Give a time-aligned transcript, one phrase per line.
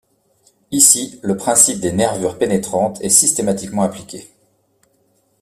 [0.71, 4.29] Ici, le principe des nervures pénétrantes est systématiquement appliqué.